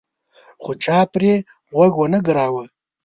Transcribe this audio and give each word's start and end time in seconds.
خو 0.63 0.71
چا 0.83 0.97
پرې 1.13 1.33
غوږ 1.75 1.91
ونه 1.99 2.19
ګراوه. 2.27 2.63